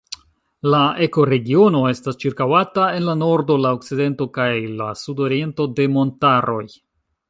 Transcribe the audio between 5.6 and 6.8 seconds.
de montaroj.